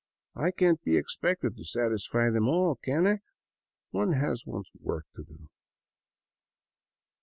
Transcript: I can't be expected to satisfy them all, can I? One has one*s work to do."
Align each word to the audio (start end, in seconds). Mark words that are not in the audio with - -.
I 0.33 0.49
can't 0.49 0.81
be 0.83 0.97
expected 0.97 1.55
to 1.55 1.63
satisfy 1.63 2.31
them 2.31 2.47
all, 2.49 2.73
can 2.73 3.05
I? 3.05 3.19
One 3.91 4.13
has 4.13 4.47
one*s 4.47 4.71
work 4.81 5.05
to 5.15 5.21
do." 5.23 5.47